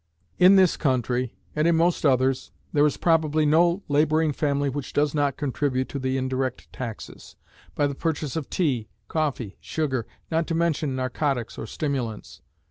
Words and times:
In 0.39 0.55
this 0.55 0.77
country, 0.77 1.35
and 1.55 1.67
in 1.67 1.75
most 1.75 2.07
others, 2.07 2.49
there 2.73 2.87
is 2.87 2.97
probably 2.97 3.45
no 3.45 3.83
laboring 3.87 4.33
family 4.33 4.67
which 4.67 4.93
does 4.93 5.13
not 5.13 5.37
contribute 5.37 5.89
to 5.89 5.99
the 5.99 6.17
indirect 6.17 6.73
taxes, 6.73 7.35
by 7.75 7.85
the 7.85 7.93
purchase 7.93 8.35
of 8.35 8.49
tea, 8.49 8.89
coffee, 9.07 9.57
sugar, 9.61 10.07
not 10.31 10.47
to 10.47 10.55
mention 10.55 10.95
narcotics 10.95 11.55
or 11.55 11.67
stimulants. 11.67 12.41